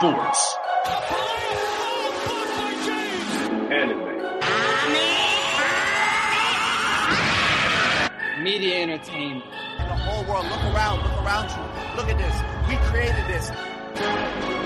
[0.00, 0.56] sports,
[3.70, 4.08] Anime.
[8.42, 9.44] Media entertainment.
[9.76, 10.46] the whole world.
[10.46, 11.96] Look around, look around you.
[11.96, 12.34] Look at this.
[12.66, 14.59] We created this.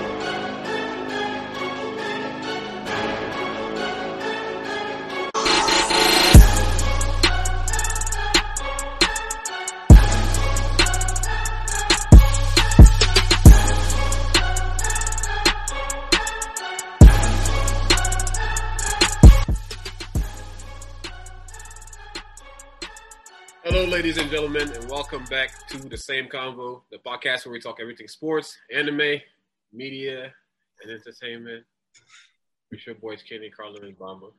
[24.05, 27.79] Ladies and gentlemen, and welcome back to the same convo, the podcast where we talk
[27.81, 29.19] everything sports, anime,
[29.73, 30.31] media,
[30.83, 31.65] and entertainment.
[32.69, 34.31] It's your boys Kenny, Carlin, and Bamba.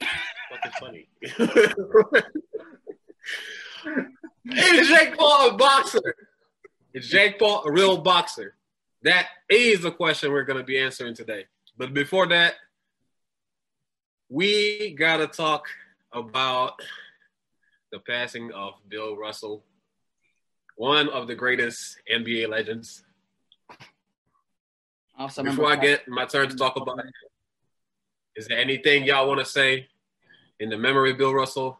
[0.00, 1.08] Fucking funny.
[4.46, 6.16] it's Jake Paul, a boxer.
[6.92, 8.56] Is Jake Paul a real boxer?
[9.04, 11.44] That is the question we're going to be answering today.
[11.78, 12.54] But before that,
[14.28, 15.68] we got to talk
[16.12, 16.80] about
[17.94, 19.62] the passing of Bill Russell,
[20.74, 23.04] one of the greatest NBA legends.
[25.16, 27.04] Also, Before I get my turn to talk about it,
[28.34, 29.86] is there anything y'all want to say
[30.58, 31.78] in the memory of Bill Russell?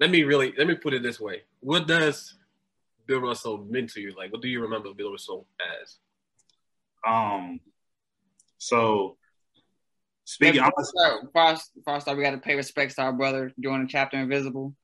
[0.00, 2.34] Let me really let me put it this way: What does
[3.06, 4.12] Bill Russell mean to you?
[4.14, 5.46] Like, what do you remember Bill Russell
[5.80, 5.96] as?
[7.10, 7.58] Um,
[8.58, 9.16] so
[10.24, 12.96] speaking, I'm Before I start- before I- before I start, we got to pay respects
[12.96, 14.74] to our brother during the chapter Invisible.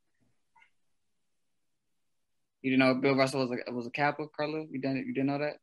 [2.65, 4.65] You didn't know Bill Russell was a was a Kappa, Carla?
[4.71, 5.59] You didn't you didn't know that?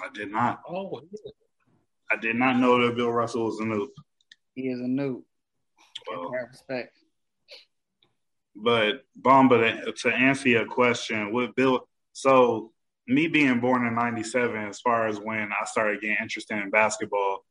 [0.00, 1.00] I did not, Oh,
[2.08, 3.88] I did not know that Bill Russell was a Nupe.
[4.54, 5.24] He is a Nupe.
[6.08, 6.96] Well, Pay respect.
[8.54, 12.70] but Bomba, to, to answer your question, with Bill, so
[13.08, 17.44] me being born in '97, as far as when I started getting interested in basketball,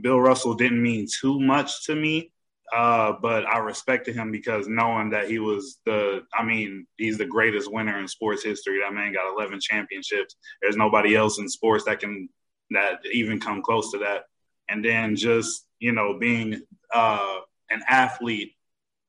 [0.00, 2.30] Bill Russell didn't mean too much to me.
[2.74, 7.24] Uh, but I respected him because knowing that he was the, I mean, he's the
[7.26, 8.80] greatest winner in sports history.
[8.82, 10.36] That man got 11 championships.
[10.60, 12.28] There's nobody else in sports that can,
[12.70, 14.24] that even come close to that.
[14.68, 16.60] And then just, you know, being
[16.92, 17.38] uh,
[17.70, 18.52] an athlete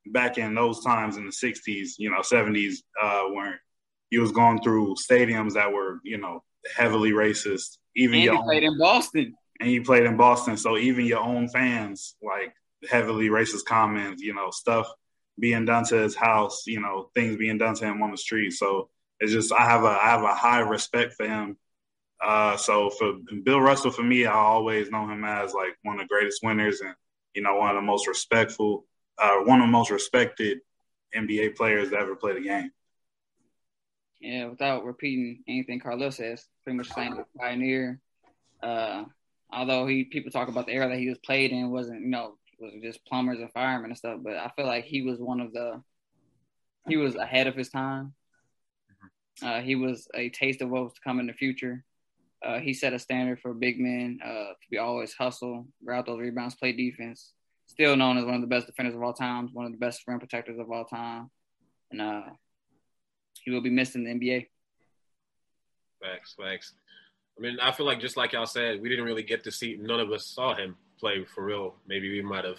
[0.06, 3.58] back in those times in the 60s, you know, 70s, uh, when
[4.10, 6.42] you was going through stadiums that were, you know,
[6.76, 7.76] heavily racist.
[7.94, 9.34] Even And he own- played in Boston.
[9.60, 12.54] and he played in Boston, so even your own fans like
[12.88, 14.88] heavily racist comments, you know, stuff
[15.38, 18.52] being done to his house, you know, things being done to him on the street.
[18.52, 21.56] So it's just I have a I have a high respect for him.
[22.22, 26.02] Uh, so for Bill Russell, for me, I always know him as like one of
[26.02, 26.94] the greatest winners and
[27.34, 28.84] you know one of the most respectful,
[29.18, 30.60] uh, one of the most respected
[31.14, 32.70] NBA players to ever play the game.
[34.20, 38.00] Yeah, without repeating anything Carlos says, pretty much saying pioneer.
[38.62, 39.04] Uh,
[39.50, 42.36] although he people talk about the era that he was played in wasn't, you know,
[42.60, 45.52] was just plumbers and firemen and stuff, but I feel like he was one of
[45.52, 45.82] the
[46.88, 48.14] he was ahead of his time.
[49.42, 51.84] Uh, he was a taste of what was to come in the future.
[52.44, 56.20] Uh, he set a standard for big men uh, to be always hustle, grab those
[56.20, 57.32] rebounds, play defense.
[57.66, 60.02] Still known as one of the best defenders of all times, one of the best
[60.06, 61.30] rim protectors of all time,
[61.90, 62.22] and uh,
[63.44, 64.48] he will be missed in the NBA.
[66.02, 66.72] Facts, facts.
[67.38, 69.78] I mean, I feel like just like y'all said, we didn't really get to see.
[69.80, 71.74] None of us saw him play for real.
[71.88, 72.58] Maybe we might have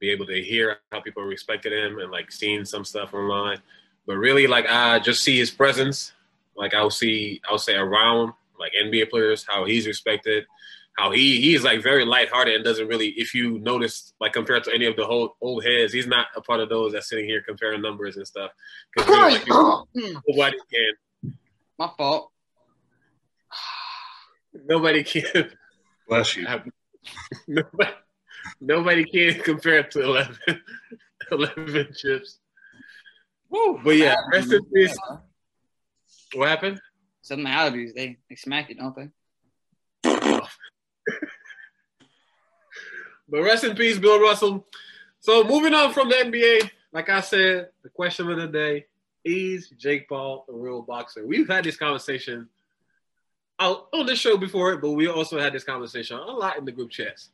[0.00, 3.58] be able to hear how people respected him and like seen some stuff online.
[4.06, 6.12] But really, like I just see his presence.
[6.56, 10.46] Like I'll see, I'll say around like NBA players, how he's respected,
[10.96, 13.08] how he he's like very lighthearted and doesn't really.
[13.10, 16.40] If you notice, like compared to any of the whole old heads, he's not a
[16.40, 18.52] part of those that's sitting here comparing numbers and stuff.
[18.94, 21.36] Because really, like, nobody can.
[21.78, 22.32] My fault.
[24.52, 25.50] Nobody can.
[26.08, 26.46] Bless you.
[27.48, 27.90] nobody,
[28.60, 30.36] nobody can compare it to 11,
[31.32, 32.38] 11 chips.
[33.48, 33.80] Woo.
[33.82, 34.96] But yeah, rest in peace.
[36.34, 36.80] What happened?
[37.22, 39.10] Some allergies, they they smack you, don't they?
[43.30, 44.66] But rest in peace, Bill Russell.
[45.20, 48.86] So moving on from the NBA, like I said, the question of the day
[49.24, 51.24] is Jake Paul a real boxer?
[51.24, 52.48] We've had this conversation
[53.60, 56.90] on this show before, but we also had this conversation a lot in the group
[56.90, 57.30] chats.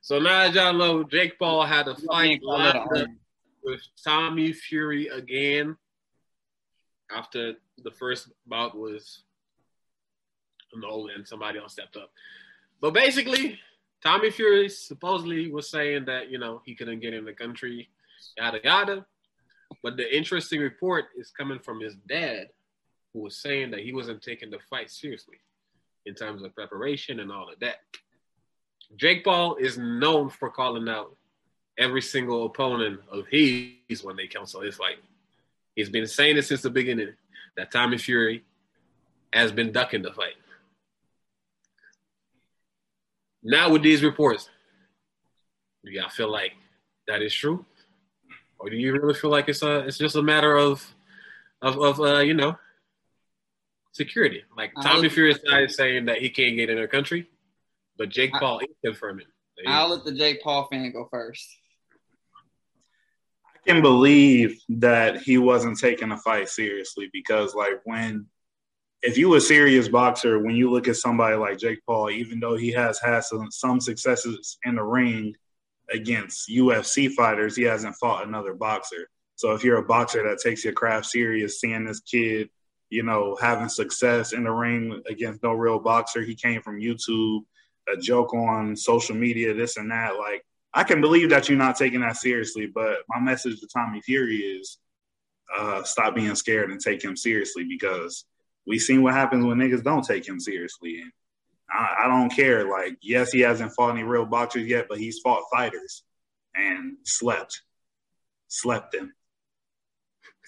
[0.00, 2.40] So now as y'all know, Jake Paul had a fight
[3.62, 5.76] with Tommy Fury again
[7.14, 9.22] after the first bout was
[10.74, 12.10] annulled and somebody else stepped up.
[12.80, 13.58] But basically,
[14.02, 17.88] Tommy Fury supposedly was saying that, you know, he couldn't get in the country,
[18.36, 19.06] yada yada.
[19.82, 22.48] But the interesting report is coming from his dad,
[23.12, 25.38] who was saying that he wasn't taking the fight seriously.
[26.08, 27.76] In terms of preparation and all of that.
[28.96, 31.14] Jake Paul is known for calling out
[31.78, 34.96] every single opponent of his when they cancel his fight.
[35.76, 37.12] He's been saying it since the beginning
[37.56, 38.44] that Tommy Fury
[39.32, 40.34] has been ducking the fight.
[43.42, 44.48] Now with these reports,
[45.84, 46.52] do y'all feel like
[47.06, 47.64] that is true,
[48.58, 50.94] or do you really feel like it's a it's just a matter of
[51.62, 52.56] of of uh, you know
[53.98, 54.42] security?
[54.56, 57.28] Like Tommy Fury is saying that he can't get in the country,
[57.98, 59.26] but Jake Paul is confirming.
[59.66, 61.46] I'll let the Jake Paul fan go first.
[63.44, 68.26] I can believe that he wasn't taking the fight seriously because, like, when
[69.02, 72.56] if you a serious boxer, when you look at somebody like Jake Paul, even though
[72.56, 75.34] he has had some, some successes in the ring
[75.92, 79.08] against UFC fighters, he hasn't fought another boxer.
[79.36, 82.50] So if you're a boxer that takes your craft serious, seeing this kid,
[82.90, 87.40] you know, having success in the ring against no real boxer, he came from YouTube,
[87.92, 90.16] a joke on social media, this and that.
[90.16, 90.44] Like,
[90.74, 94.36] I can believe that you're not taking that seriously, but my message to Tommy Fury
[94.36, 94.78] is
[95.56, 98.24] uh, stop being scared and take him seriously because–
[98.68, 101.00] we seen what happens when niggas don't take him seriously.
[101.00, 101.10] And
[101.70, 102.68] I, I, don't care.
[102.68, 106.04] Like, yes, he hasn't fought any real boxers yet, but he's fought fighters
[106.54, 107.62] and slept,
[108.48, 109.14] slept them.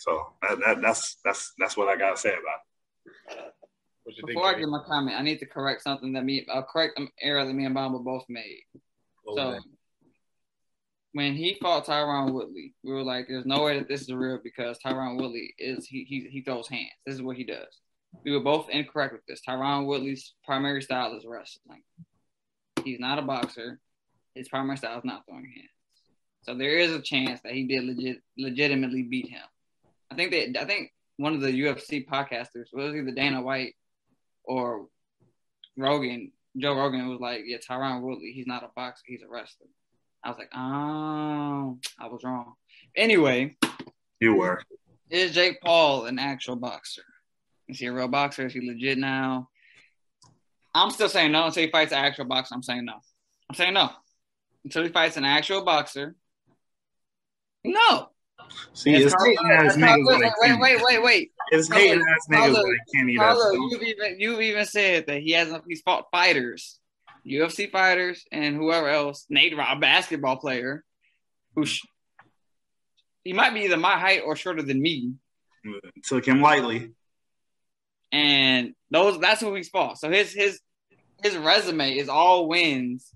[0.00, 4.26] So that, that, that's that's that's what I gotta say about it.
[4.26, 7.08] Before I give my comment, I need to correct something that me I'll correct an
[7.20, 8.64] error that me and Bomba both made.
[9.35, 9.58] So
[11.12, 14.41] when he fought Tyron Woodley, we were like, "There's no way that this is real
[14.43, 16.91] because Tyron Woodley is he he he throws hands.
[17.06, 17.81] This is what he does."
[18.25, 19.41] we were both incorrect with this.
[19.46, 21.82] Tyron Woodley's primary style is wrestling.
[22.85, 23.81] He's not a boxer.
[24.35, 25.69] His primary style is not throwing hands.
[26.43, 29.43] So there is a chance that he did legit, legitimately beat him.
[30.11, 33.75] I think that I think one of the UFC podcasters was either Dana White
[34.45, 34.87] or
[35.77, 36.33] Rogan.
[36.57, 38.33] Joe Rogan was like, "Yeah, Tyron Woodley.
[38.33, 39.05] He's not a boxer.
[39.07, 39.69] He's a wrestler."
[40.25, 42.55] I was like, "Oh, I was wrong."
[42.97, 43.57] Anyway,
[44.21, 44.62] you were.
[45.09, 47.05] Is Jake Paul an actual boxer?
[47.69, 48.47] Is he a real boxer?
[48.47, 49.49] Is he legit now?
[50.75, 52.55] I'm still saying no until he fights an actual boxer.
[52.55, 53.01] I'm saying no.
[53.49, 53.91] I'm saying no
[54.65, 56.15] until he fights an actual boxer.
[57.65, 58.10] No.
[58.73, 61.32] See, it's hating ass niggas like wait, wait, wait, wait.
[61.50, 62.64] It's hating ass niggas like
[62.94, 63.17] Kenny.
[63.70, 65.64] You've even you've even said that he hasn't.
[65.69, 66.79] He's fought fighters,
[67.26, 69.26] UFC fighters, and whoever else.
[69.29, 70.85] Nate Robb, basketball player,
[71.55, 71.82] who sh-
[73.25, 75.12] he might be either my height or shorter than me.
[76.05, 76.93] Took him lightly
[78.12, 79.99] and those that's who he's fought.
[79.99, 80.61] So his his
[81.23, 83.12] his resume is all wins,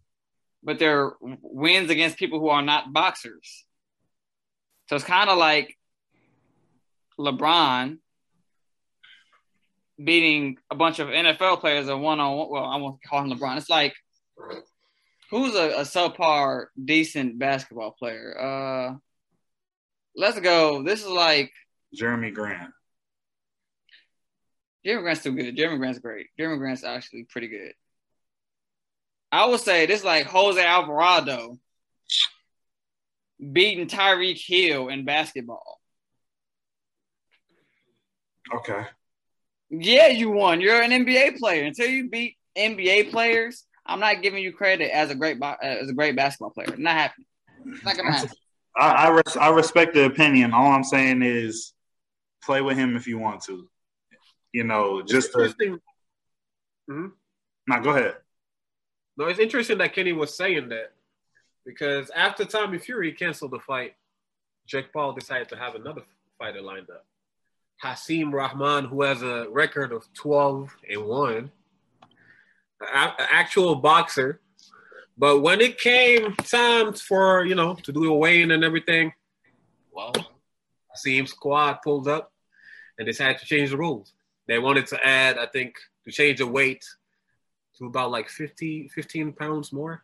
[0.62, 3.63] but they're wins against people who are not boxers.
[4.88, 5.76] So it's kind of like
[7.18, 7.98] LeBron
[10.02, 12.50] beating a bunch of NFL players a one on one.
[12.50, 13.56] Well, I won't call him LeBron.
[13.56, 13.94] It's like
[15.30, 18.36] who's a, a subpar decent basketball player?
[18.38, 18.96] Uh,
[20.16, 20.82] let's go.
[20.82, 21.52] This is like
[21.98, 22.70] Jerami Grant.
[24.84, 25.56] Jerami Grant's still good.
[25.56, 26.26] Jerami Grant's great.
[26.38, 27.72] Jerami Grant's actually pretty good.
[29.32, 31.58] I would say this is like Jose Alvarado
[33.52, 35.80] beating Tyreek Hill in basketball.
[38.54, 38.86] Okay.
[39.70, 40.60] Yeah, you won.
[40.60, 41.64] You're an NBA player.
[41.64, 45.94] Until you beat NBA players, I'm not giving you credit as a great as a
[45.94, 46.76] great basketball player.
[46.76, 47.26] Not happening.
[47.84, 48.30] not gonna happen.
[48.76, 50.52] I I, res- I respect the opinion.
[50.52, 51.72] All I'm saying is
[52.42, 53.68] play with him if you want to
[54.54, 57.06] you know, just to, mm-hmm.
[57.66, 58.14] now go ahead.
[59.16, 60.92] No, it's interesting that Kenny was saying that
[61.64, 63.94] because after Tommy Fury canceled the fight,
[64.66, 66.02] Jake Paul decided to have another
[66.38, 67.06] fighter lined up.
[67.82, 71.50] Hasim Rahman, who has a record of 12 and 1,
[72.80, 74.40] an actual boxer.
[75.16, 79.12] But when it came time for, you know, to do a weigh-in and everything,
[79.92, 80.12] well,
[80.94, 82.32] Hasim's squad pulled up
[82.98, 84.12] and decided to change the rules.
[84.46, 86.84] They wanted to add, I think, to change the weight
[87.78, 90.03] to about like 50, 15 pounds more.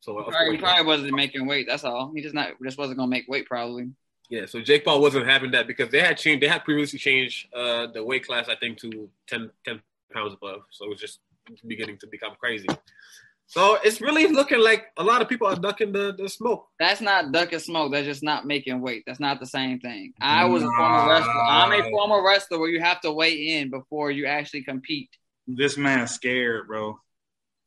[0.00, 1.66] So probably, he probably wasn't making weight.
[1.68, 2.12] That's all.
[2.14, 3.90] He just not just wasn't gonna make weight probably.
[4.30, 4.46] Yeah.
[4.46, 6.42] So Jake Paul wasn't having that because they had changed.
[6.42, 9.80] They had previously changed uh, the weight class, I think, to 10, 10
[10.12, 10.60] pounds above.
[10.70, 11.20] So it was just
[11.66, 12.66] beginning to become crazy.
[13.46, 16.68] So it's really looking like a lot of people are ducking the, the smoke.
[16.78, 17.92] That's not ducking smoke.
[17.92, 19.04] That's just not making weight.
[19.06, 20.12] That's not the same thing.
[20.20, 21.32] I was a former wrestler.
[21.32, 25.08] I'm a former wrestler where you have to weigh in before you actually compete.
[25.46, 27.00] This man's scared, bro.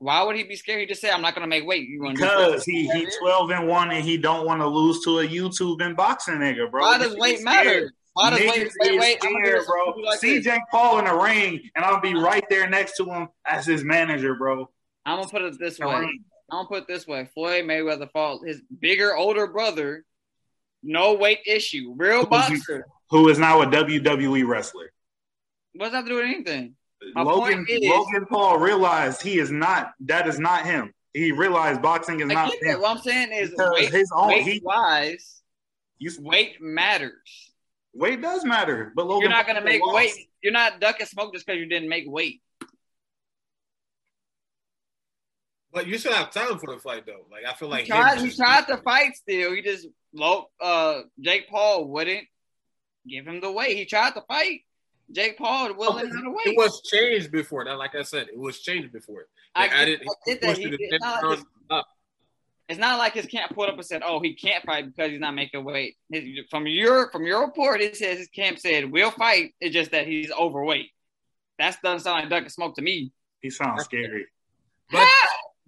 [0.01, 0.79] Why would he be scared?
[0.79, 3.67] He just said, "I'm not going to make weight." You because he he 12 and
[3.67, 6.81] one and he don't want to lose to a YouTube and boxing nigga, bro.
[6.81, 7.93] Why does weight matter?
[8.13, 9.17] Why does Niggas wait, wait, wait?
[9.21, 9.93] I'm gonna do scared, bro.
[10.03, 10.41] like See.
[10.41, 13.83] Jake Paul in the ring, and I'll be right there next to him as his
[13.83, 14.71] manager, bro.
[15.05, 15.85] I'm gonna put it this way.
[15.87, 16.17] I'm
[16.49, 17.29] gonna put it this way.
[17.35, 20.03] Floyd Mayweather fought his bigger, older brother.
[20.81, 21.93] No weight issue.
[21.95, 22.87] Real boxer.
[23.11, 24.91] Who is now a WWE wrestler?
[25.73, 26.75] What does that have to do with anything?
[27.15, 29.93] My Logan is- Logan Paul realized he is not.
[30.01, 30.93] That is not him.
[31.13, 32.79] He realized boxing is I not him.
[32.81, 35.41] What I'm saying is weight, his own weight he, wise,
[35.97, 37.51] you, weight matters.
[37.93, 39.95] weight does matter, but Logan You're not gonna make lost.
[39.95, 40.29] weight.
[40.41, 42.41] You're not ducking smoke just because you didn't make weight.
[45.73, 47.25] But you still have time for the fight though.
[47.31, 49.53] Like I feel like he tried, he tried to fight still.
[49.53, 52.27] He just low uh Jake Paul wouldn't
[53.07, 53.77] give him the weight.
[53.77, 54.61] He tried to fight.
[55.11, 57.77] Jake Paul wouldn't let him have It was changed before that.
[57.77, 59.27] Like I said, it was changed before.
[59.55, 60.41] I, They added- I get he that.
[60.41, 61.87] pushed He, it to it's, 10 not like his, up.
[62.69, 65.19] it's not like his camp pulled up and said, "Oh, he can't fight because he's
[65.19, 69.11] not making weight." His, from your from your report, it says his camp said, "We'll
[69.11, 70.89] fight." It's just that he's overweight.
[71.59, 73.11] That doesn't sound like duck and smoke to me.
[73.41, 74.25] He sounds scary.
[74.91, 75.07] But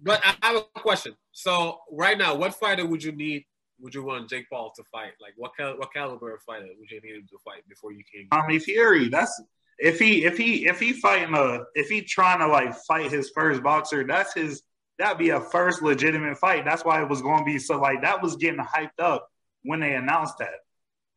[0.00, 1.14] but I have a question.
[1.32, 3.44] So right now, what fighter would you need?
[3.80, 5.12] Would you want Jake Paul to fight?
[5.20, 8.02] Like what cal- what caliber of fighter would you need him to fight before you
[8.12, 8.28] can?
[8.30, 9.08] Tommy Fury.
[9.08, 9.42] That's
[9.78, 13.30] if he if he if he fighting a if he trying to like fight his
[13.34, 14.04] first boxer.
[14.06, 14.62] That's his.
[14.98, 16.64] That'd be a first legitimate fight.
[16.64, 19.28] That's why it was going to be so like that was getting hyped up
[19.64, 20.54] when they announced that.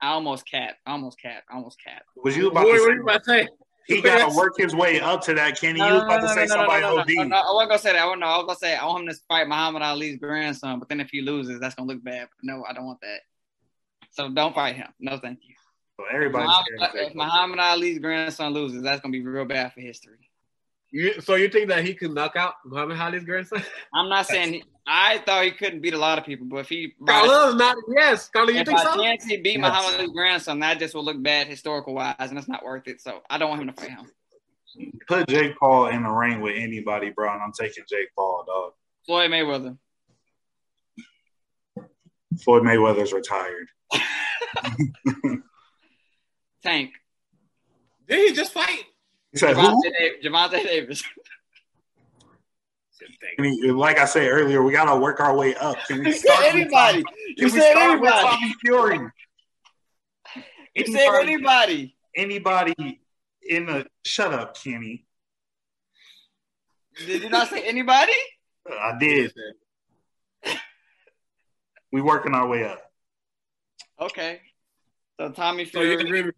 [0.02, 0.78] I almost cap.
[0.86, 1.44] I almost cap.
[1.50, 2.02] I almost cap.
[2.24, 2.92] Was you What about were to say?
[2.94, 3.48] you about to say?
[3.88, 5.80] He got to work his way up to that, Kenny.
[5.80, 7.10] You was about to say somebody no, no, OD.
[7.10, 8.02] no, no, I wasn't gonna say that.
[8.02, 10.90] I wasn't, I was gonna say I want him to fight Muhammad Ali's grandson, but
[10.90, 12.28] then if he loses, that's gonna look bad.
[12.30, 13.20] But no, I don't want that.
[14.12, 14.88] So don't fight him.
[15.00, 15.56] No, thank you.
[15.98, 20.30] So everybody's Muhammad, if Muhammad Ali's grandson loses, that's gonna be real bad for history.
[20.92, 23.62] You, so you think that he could knock out Muhammad Ali's grandson?
[23.94, 26.70] I'm not saying he, I thought he couldn't beat a lot of people, but if
[26.70, 28.30] he Carlos, not yes.
[28.30, 29.02] Carlos, you think by so?
[29.02, 29.62] chance he beat Yes.
[29.62, 33.02] Muhammad Ali's grandson, that just will look bad historical wise, and it's not worth it.
[33.02, 34.10] So I don't want him to fight him.
[35.08, 38.74] Put Jake Paul in the ring with anybody, bro, and I'm taking Jake Paul, dog.
[39.06, 39.78] Floyd Mayweather.
[42.44, 43.68] Floyd Mayweather's retired.
[46.64, 46.92] Tank.
[48.08, 48.84] Did he just fight?
[49.40, 51.04] He Gervonta, Gervonta Davis.
[53.38, 55.78] I mean, like I said earlier, we gotta work our way up.
[55.86, 57.04] Can we You start said anybody.
[57.04, 58.28] Tommy- You said start with anybody.
[58.28, 59.00] Tommy Fury?
[60.76, 61.96] You said anybody.
[62.16, 63.00] Anybody
[63.48, 65.06] in the shut up, Kenny.
[67.06, 68.14] Did you not say anybody?
[68.70, 69.32] Uh, I did.
[71.92, 72.82] We working our way up.
[74.00, 74.42] Okay.
[75.20, 76.04] So Tommy So you Fury.
[76.04, 76.36] agree with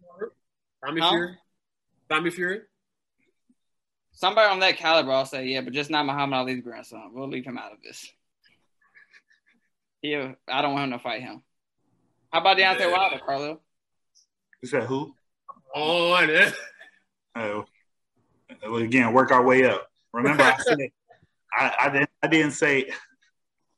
[0.84, 1.10] Tommy Huh?
[1.10, 1.38] Fury?
[2.10, 2.60] Tommy Fury?
[4.20, 7.12] Somebody on that caliber, I'll say yeah, but just not Muhammad Ali's grandson.
[7.14, 8.12] We'll leave him out of this.
[10.02, 11.42] Yeah, I don't want him to fight him.
[12.30, 12.92] How about Deontay Yeah.
[12.92, 13.60] Wilder, Carlo?
[14.60, 15.14] You said who?
[15.74, 16.54] Oh, and
[17.34, 17.64] Oh,
[18.76, 19.88] again, work our way up.
[20.12, 20.76] Remember, I said
[21.56, 22.10] I, I didn't.
[22.22, 22.90] I didn't say.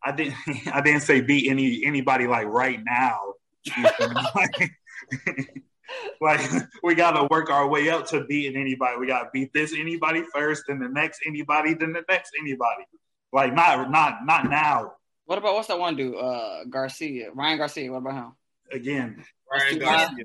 [0.03, 0.35] I didn't.
[0.73, 3.35] I didn't say beat any anybody like right now.
[6.21, 6.43] You feel me?
[6.43, 8.99] like, like, we gotta work our way up to beating anybody.
[8.99, 12.85] We gotta beat this anybody first, then the next anybody, then the next anybody.
[13.33, 14.93] Like not not not now.
[15.25, 16.17] What about what's that one dude?
[16.17, 17.91] Uh, Garcia, Ryan Garcia.
[17.93, 18.33] What about him?
[18.73, 20.25] Again, Ryan Garcia.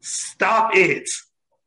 [0.00, 1.08] stop it.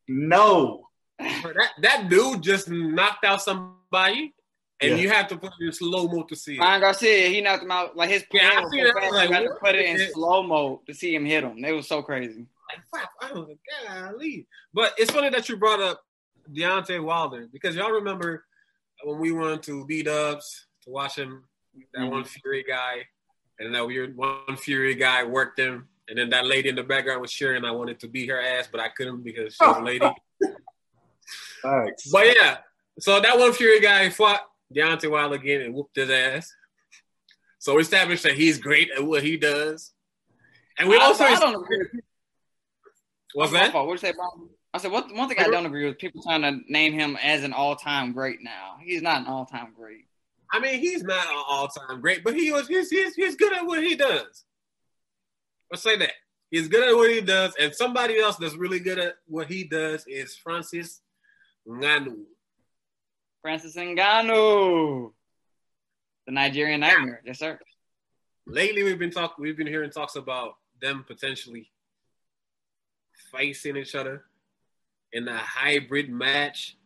[0.06, 0.84] No.
[1.18, 4.32] That, that dude just knocked out somebody,
[4.80, 4.96] and Yeah.
[4.96, 6.60] you have to put it in slow mo to see it.
[6.60, 7.96] Ryan Garcia, he knocked him out.
[7.96, 8.94] Like his Yeah, I plan see so that.
[8.94, 11.62] fast, Like, you had to put it in slow mo to see him hit him.
[11.64, 12.46] It was so crazy.
[12.68, 13.56] Like, fuck, I don't know,
[13.86, 14.46] golly.
[14.74, 16.02] But it's funny that you brought up
[16.52, 18.44] Deontay Wilder because y'all remember
[19.04, 21.44] when we went to B Dubs to watch him,
[21.94, 22.10] that Mhm.
[22.10, 23.06] one Fury guy,
[23.58, 27.20] and that weird one Fury guy worked him, and then that lady in the background
[27.20, 27.64] was cheering.
[27.64, 30.10] I wanted to beat her ass, but I couldn't because she was a lady.
[31.62, 32.10] Thanks.
[32.10, 32.58] But yeah,
[33.00, 34.42] so that one Fury guy fought
[34.74, 36.52] Deontay Wilder again and whooped his ass.
[37.58, 39.92] So we established that he's great at what he does.
[40.78, 42.04] And we I- also I don't agree with
[43.34, 43.74] what's that?
[43.74, 44.48] What'd you say, Brian?
[44.74, 47.42] I said what, one thing I don't agree with people trying to name him as
[47.42, 48.42] an all-time great.
[48.42, 50.04] Now he's not an all-time great.
[50.52, 53.66] I mean, he's not an all-time great, but he was he's, he's he's good at
[53.66, 54.44] what he does.
[55.70, 56.12] Let's say that.
[56.50, 59.64] He's good at what he does, and somebody else that's really good at what he
[59.64, 61.00] does is Francis
[61.66, 62.24] Ngannou.
[63.42, 65.12] Francis Ngannou,
[66.26, 67.20] the Nigerian Nightmare.
[67.24, 67.58] Yes, sir.
[68.46, 71.70] Lately, we've been talk we've been hearing talks about them potentially
[73.32, 74.24] facing each other
[75.12, 76.76] in a hybrid match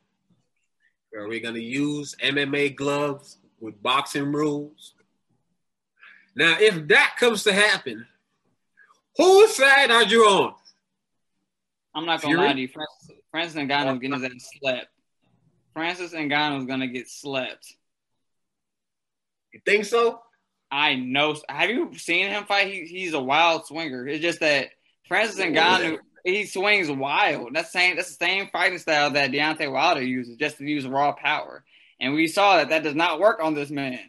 [1.10, 4.94] where we're gonna use MMA gloves with boxing rules.
[6.34, 8.06] Now, if that comes to happen,
[9.16, 10.54] whose side are you on?
[11.94, 12.46] I'm not gonna Fury?
[12.46, 12.68] lie to you.
[12.68, 14.86] Francis, Francis Ngannou's getting his ass slept.
[15.74, 17.26] Francis Ngannou's getting his ass slept.
[17.34, 17.76] Francis Ngannou's gonna get slapped.
[19.52, 20.20] You think so?
[20.70, 21.36] I know.
[21.48, 22.68] Have you seen him fight?
[22.68, 24.08] He, he's a wild swinger.
[24.08, 24.70] It's just that
[25.06, 27.54] Francis oh, Ngannou, he swings wild.
[27.54, 27.96] That's same.
[27.96, 31.64] That's the same fighting style that Deontay Wilder uses, just to use raw power.
[32.00, 34.00] And we saw that that does not work on this man.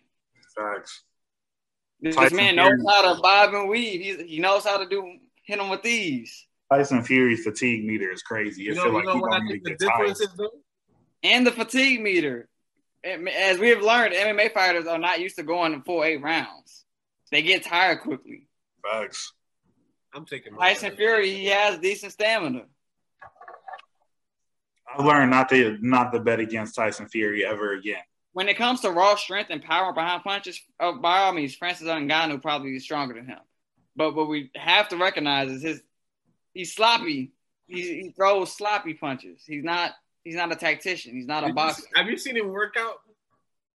[0.55, 1.03] Facts.
[2.01, 2.83] This Tyson man knows Fury.
[2.87, 4.01] how to bob and weave.
[4.01, 6.47] He's, he knows how to do hit him with these.
[6.71, 8.63] Tyson Fury fatigue meter is crazy.
[8.63, 9.89] It You know, feel you like know he what I don't even think the get
[9.89, 9.97] tired.
[10.07, 10.51] difference is though?
[11.23, 12.49] And the fatigue meter.
[13.05, 16.85] As we have learned, MMA fighters are not used to going full eight rounds.
[17.31, 18.47] They get tired quickly.
[18.83, 19.33] Facts.
[20.15, 22.63] I'm taking my Tyson Fury, he has decent stamina.
[24.95, 28.01] I've learned not to not to bet against Tyson Fury ever again.
[28.33, 31.87] when it comes to raw strength and power behind punches, uh, by all means, Francis
[31.87, 33.39] Ngannou probably is stronger than him.
[33.95, 35.81] But what we have to recognize is his
[36.53, 37.31] he's sloppy.
[37.67, 39.41] He, he throws sloppy punches.
[39.47, 39.91] He's not
[40.23, 41.15] he's not a tactician.
[41.15, 41.81] He's not a Have boxer.
[41.83, 42.97] seen- Have you seen him work out?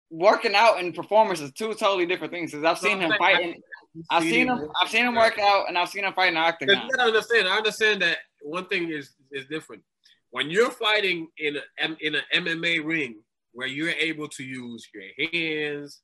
[0.10, 2.52] Working out and performance is two totally different things.
[2.52, 3.62] Because I've seen him fighting.
[4.10, 4.70] I've seen him.
[4.82, 6.82] I've seen him work out, and I've seen him fight in the octagon.
[6.84, 7.48] you gotta understand.
[7.48, 9.84] I understand that one thing is is different.
[10.32, 13.22] When you're fighting in a in an MMA ring
[13.52, 16.02] where you're able to use your hands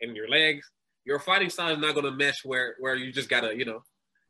[0.00, 0.70] and your legs,
[1.04, 3.82] your fighting style is not gonna mesh where where you just gotta you know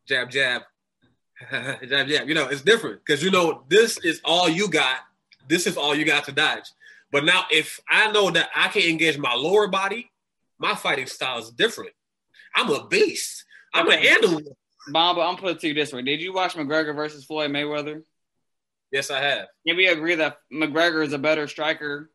[0.09, 0.63] jab jab
[1.51, 2.29] jab jab.
[2.29, 5.01] You know it's different because you know this is all you got.
[5.49, 6.65] This is all you got to dodge.
[7.11, 10.11] But now if I know that I can engage my lower body,
[10.59, 11.93] my fighting style is different.
[12.55, 13.45] I'm a beast.
[13.75, 14.57] I'm an animal.
[14.89, 18.03] Bomba, I'm put it to you this way: Did you watch McGregor versus Floyd Mayweather?
[18.91, 19.47] Yes, I have.
[19.67, 22.11] Can we agree that McGregor is a better striker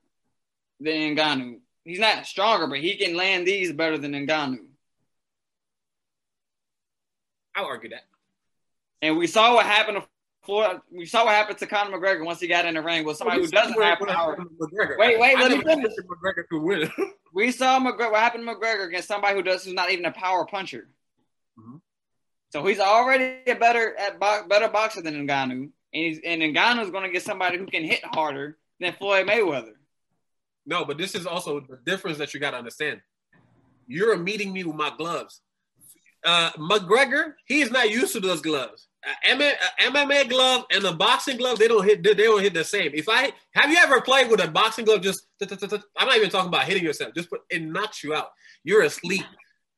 [0.79, 1.59] than Ngannou?
[1.83, 4.65] He's not stronger, but he can land these better than Ngannou.
[7.55, 8.03] I'll argue that.
[9.01, 10.07] And we saw what happened to
[10.47, 10.79] Floyd.
[10.91, 13.41] We saw what happened to Conor McGregor once he got in the ring with somebody
[13.41, 14.35] who doesn't have power.
[14.97, 15.91] Wait, wait, I let me finish.
[16.09, 16.91] McGregor to win.
[17.33, 18.11] We saw McGregor.
[18.13, 20.89] What happened to McGregor against somebody who does who's not even a power puncher.
[21.59, 21.81] Mhm.
[22.51, 26.89] So he's already a better at bo- better boxer than Ngannou, and he's and Ngannou's
[26.89, 29.73] going to get somebody who can hit harder than Floyd Mayweather.
[30.65, 33.01] no, but this is also the difference that you got to understand.
[33.87, 35.41] You're meeting me with my gloves.
[36.23, 38.86] Uh, McGregor, he's not used to those gloves.
[39.05, 42.03] Uh, uh, a MMA, a MMA glove and a boxing glove, they don't hit.
[42.03, 42.91] They don't hit the same.
[42.93, 46.49] If I have you ever played with a boxing glove, just I'm not even talking
[46.49, 47.13] about hitting yourself.
[47.15, 48.29] Just put it knocks you out.
[48.63, 49.25] You're asleep.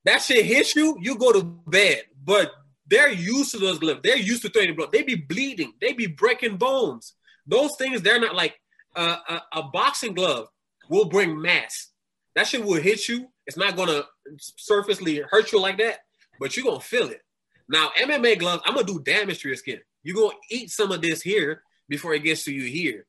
[0.06, 2.04] That shit hits you, you go to bed.
[2.24, 2.52] But
[2.88, 4.00] they're used to those gloves.
[4.04, 4.92] They're used to throwing blood.
[4.92, 5.74] They be bleeding.
[5.80, 7.14] They be breaking bones.
[7.46, 8.60] Those things, they're not like
[8.96, 10.48] uh, a, a boxing glove
[10.90, 11.90] will bring mass.
[12.36, 13.28] That shit will hit you.
[13.46, 14.04] It's not gonna
[14.38, 16.00] surfacely hurt you like that,
[16.40, 17.22] but you're gonna feel it.
[17.70, 19.80] Now, MMA gloves, I'm gonna do damage to your skin.
[20.04, 23.06] You're gonna eat some of this here before it gets to you here.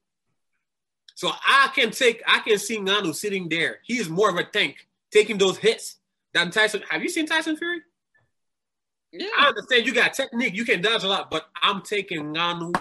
[1.15, 3.79] So I can take, I can see Ngannou sitting there.
[3.85, 5.97] He is more of a tank, taking those hits
[6.33, 6.83] than Tyson.
[6.91, 7.81] Have you seen Tyson Fury?
[9.13, 12.81] Yeah, I understand you got technique, you can dodge a lot, but I'm taking Ngannou.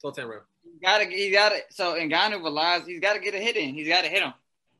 [0.00, 0.42] Tell Tamara.
[0.64, 1.58] he got to he got to.
[1.70, 2.86] So Ngannou relies.
[2.86, 3.74] He's got to get a hit in.
[3.74, 4.32] He's got to hit him.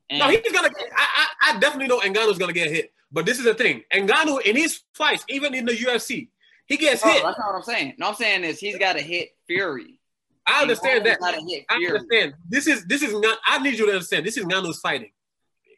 [0.09, 0.69] And No, he's gonna.
[0.69, 2.92] Get, I, I I definitely know Ngannou's gonna get hit.
[3.13, 6.29] But this is the thing: Ngannou in his fights, even in the UFC,
[6.65, 7.23] he gets Oh, hit.
[7.23, 7.93] that's not what I'm saying.
[7.99, 9.99] No, I'm saying is he's got to hit Fury.
[10.45, 11.19] I understand that.
[11.21, 12.33] I understand.
[12.49, 13.37] This is this is not.
[13.45, 14.25] I need you to understand.
[14.25, 15.11] This is Ngannou's fighting.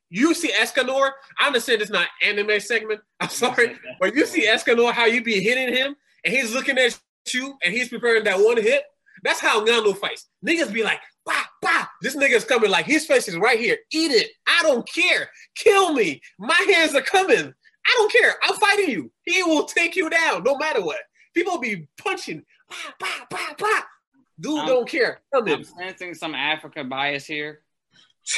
[0.09, 1.11] You see Escanor.
[1.37, 3.01] I understand it's not anime segment.
[3.19, 6.97] I'm sorry, but you see Escanor how you be hitting him, and he's looking at
[7.33, 8.83] you, and he's preparing that one hit.
[9.25, 10.29] That's how Ngannou fights.
[10.45, 11.87] Niggas be like, bah, bah.
[12.01, 13.77] This nigga's coming like his face is right here.
[13.91, 14.29] Eat it.
[14.47, 15.29] I don't care.
[15.55, 16.21] Kill me.
[16.37, 17.51] My hands are coming.
[17.87, 18.35] I don't care.
[18.43, 19.11] I'm fighting you.
[19.23, 20.99] He will take you down no matter what.
[21.33, 22.43] People be punching.
[22.69, 23.81] Bah, bah, bah, bah.
[24.39, 25.21] Dude don't care.
[25.33, 25.63] Come I'm in.
[25.63, 27.61] sensing some Africa bias here.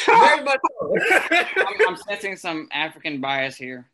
[0.05, 0.59] Very much.
[1.57, 3.89] I'm, I'm sensing some African bias here.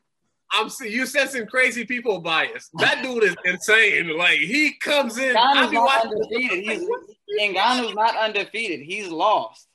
[0.54, 2.70] I'm see you sensing crazy people bias.
[2.76, 4.16] That dude is insane.
[4.18, 5.36] Like he comes in.
[5.36, 6.64] Ngannou's not undefeated.
[6.64, 8.82] He's Ngannou's not undefeated.
[8.82, 9.68] He's lost.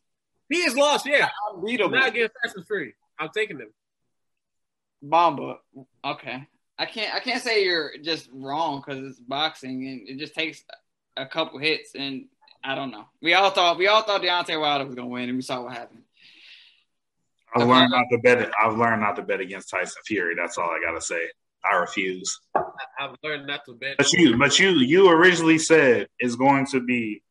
[0.48, 1.04] He is lost.
[1.06, 1.90] Yeah, Unbeatable.
[1.90, 2.94] not against Tyson Fury.
[3.18, 3.72] I'm taking him.
[5.02, 5.58] Bomba.
[6.04, 6.46] Okay.
[6.78, 10.62] I can't I can't say you're just wrong because it's boxing and it just takes
[11.16, 12.26] a couple hits and
[12.62, 13.04] I don't know.
[13.20, 15.72] We all thought we all thought Deontay Wilder was gonna win and we saw what
[15.72, 16.02] happened.
[17.54, 18.50] I've learned not to bet.
[18.62, 20.34] I've learned not to bet against Tyson Fury.
[20.34, 21.28] That's all I gotta say.
[21.64, 22.38] I refuse.
[22.54, 22.62] I,
[23.00, 23.96] I've learned not to bet.
[23.98, 27.22] But you, but you, you originally said it's going to be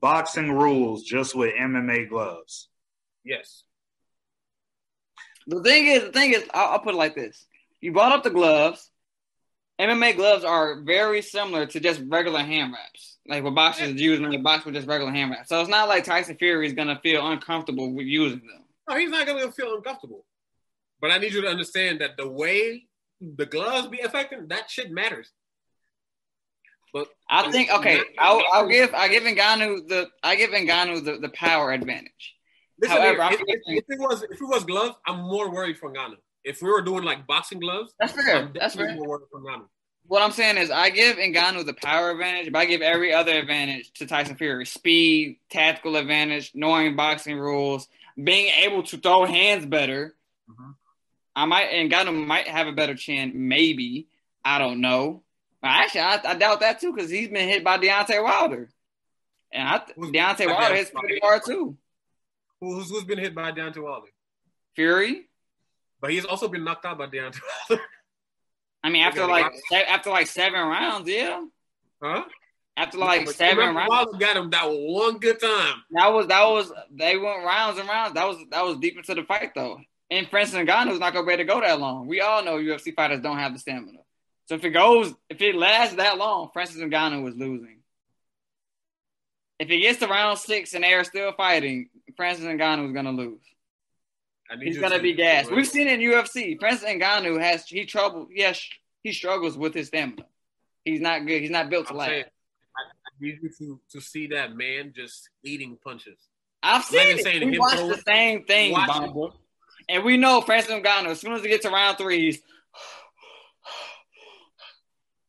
[0.00, 2.68] boxing rules just with MMA gloves.
[3.24, 3.64] Yes.
[5.46, 7.46] The thing is, the thing is, I'll, I'll put it like this:
[7.80, 8.90] you brought up the gloves,
[9.80, 13.18] MMA gloves are very similar to just regular hand wraps.
[13.26, 15.48] Like what boxers use when they box with just regular hand wraps.
[15.48, 18.61] So it's not like Tyson Fury is gonna feel uncomfortable with using them.
[18.88, 20.24] No, he's not gonna feel uncomfortable.
[21.00, 22.86] But I need you to understand that the way
[23.20, 25.30] the gloves be affecting, that shit matters.
[26.92, 31.18] But I think okay, I'll, I'll give I give Ngannou the I give Ngannou the,
[31.18, 32.36] the power advantage.
[32.80, 35.90] Listen However, if, if, if it was if it was gloves, I'm more worried for
[35.90, 36.16] Ngannou.
[36.44, 38.36] If we were doing like boxing gloves, That's fair.
[38.36, 38.94] I'm That's fair.
[38.94, 39.66] more worried for Ngannou.
[40.06, 43.32] What I'm saying is I give Ngannou the power advantage, but I give every other
[43.32, 44.66] advantage to Tyson Fury.
[44.66, 47.88] Speed, tactical advantage, knowing boxing rules,
[48.22, 50.14] being able to throw hands better.
[50.48, 50.74] Mhm.
[51.34, 54.08] I might and Ngannou might have a better chance, maybe.
[54.44, 55.22] I don't know.
[55.62, 58.68] Actually, I, I doubt that too because he's been hit by Deontay Wilder,
[59.52, 61.76] and I Deontay Wilder hits pretty hard too.
[62.60, 64.08] Who's who's been hit by Deontay Wilder?
[64.74, 65.28] Fury.
[66.00, 67.84] But he's also been knocked out by Deontay Wilder.
[68.82, 71.44] I mean, after like after like seven rounds, yeah.
[72.02, 72.24] huh?
[72.76, 74.16] After like seven remember, rounds.
[74.18, 75.82] Got him that one good time.
[75.90, 78.14] That was that was they went rounds and rounds.
[78.14, 79.78] That was that was deep into the fight though.
[80.10, 82.06] And Francis Ngannou's not gonna be able to go that long.
[82.06, 83.98] We all know UFC fighters don't have the stamina.
[84.46, 87.78] So if it goes, if it lasts that long, Francis Ngannou is losing.
[89.58, 93.40] If it gets to round six and they're still fighting, Francis Ngannou is gonna lose.
[94.60, 95.50] He's gonna be gassed.
[95.50, 96.58] We've seen it in UFC.
[96.58, 98.28] Francis Ngannou has he trouble.
[98.30, 98.62] Yes,
[99.02, 100.24] he struggles with his stamina.
[100.84, 101.40] He's not good.
[101.40, 102.08] He's not built to I'm last.
[102.08, 102.24] saying,
[103.22, 106.18] I, I need you to, to see that man just eating punches.
[106.62, 107.22] I've seen even it.
[107.22, 108.88] saying We watched the same thing, Watch.
[108.88, 109.34] Bumble.
[109.88, 112.40] And we know Francis Ngannou, as soon as he gets to round three, he's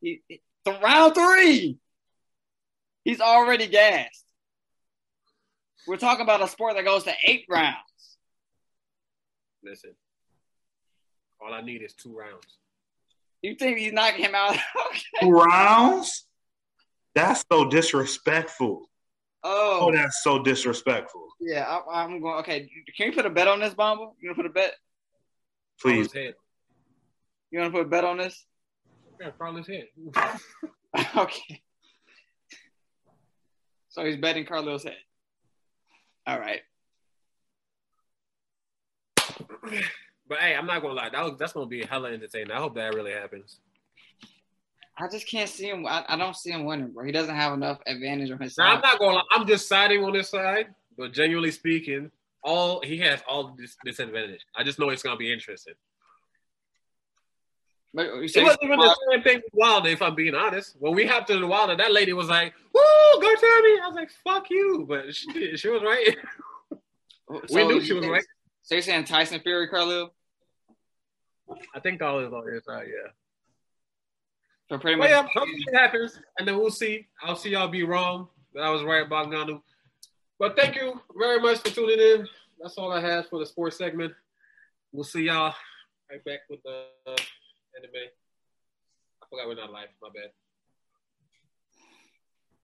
[0.00, 0.40] he, he-
[0.82, 1.78] round three.
[3.04, 4.24] He's already gassed.
[5.86, 7.76] We're talking about a sport that goes to eight rounds.
[9.62, 9.90] Listen,
[11.40, 12.58] all I need is two rounds.
[13.42, 14.56] You think he's knocking him out?
[15.20, 16.24] Two rounds?
[17.14, 18.90] That's so disrespectful.
[19.42, 21.26] Oh, oh, that's so disrespectful.
[21.40, 21.64] yeah.
[21.64, 22.38] I, I'm going.
[22.40, 24.16] Okay, can you put a bet on this, Bumble?
[24.20, 24.74] You gonna put a bet?
[25.80, 26.08] Please.
[26.08, 26.34] Carlos head.
[27.50, 28.46] You gonna put a bet on this?
[29.20, 29.88] Yeah, Carlos head.
[31.16, 31.62] okay.
[33.90, 34.96] So he's betting Carlos head.
[36.26, 36.60] All right.
[40.26, 41.10] But hey, I'm not gonna lie.
[41.10, 42.50] That was, that's gonna be hella entertaining.
[42.50, 43.60] I hope that really happens.
[44.96, 45.86] I just can't see him.
[45.86, 47.04] I, I don't see him winning, bro.
[47.04, 48.74] He doesn't have enough advantage on his Now side.
[48.76, 49.24] I'm not gonna lie.
[49.32, 52.10] I'm just siding on this side, but genuinely speaking,
[52.42, 54.46] all he has all this disadvantage.
[54.54, 55.74] I just know it's gonna be interesting.
[57.92, 60.74] But you It wasn't even the same thing with Wilder, if I'm being honest.
[60.80, 62.80] When we hopped into Wilder, that lady was like, "Woo,
[63.20, 66.16] go Tammy!" I was like, "Fuck you," but she, she was right.
[67.28, 68.24] so we knew she was right.
[68.62, 70.10] So you're saying Tyson Fury, Carlil?
[71.74, 73.10] I think all is on your side, yeah.
[74.70, 75.10] So pretty much.
[75.10, 77.06] yeah, hopefully it happens, and then we'll see.
[77.22, 79.60] I'll see y'all be wrong that I was right about Ngannou.
[80.38, 82.28] But thank you very much for tuning in.
[82.60, 84.12] That's all I have for the sports segment.
[84.92, 85.54] We'll see y'all
[86.10, 87.16] right back with the uh,
[87.76, 88.08] anime.
[89.22, 89.88] I forgot we're not live.
[90.00, 90.30] My bad.